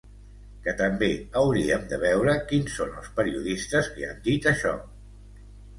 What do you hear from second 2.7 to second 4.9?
són els periodistes que han dit això.